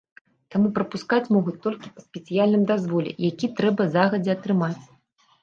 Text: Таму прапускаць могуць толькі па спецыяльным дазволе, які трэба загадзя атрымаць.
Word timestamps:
Таму 0.53 0.69
прапускаць 0.77 1.31
могуць 1.35 1.53
толькі 1.65 1.91
па 1.99 2.05
спецыяльным 2.05 2.63
дазволе, 2.73 3.11
які 3.29 3.53
трэба 3.61 3.89
загадзя 3.99 4.31
атрымаць. 4.37 4.83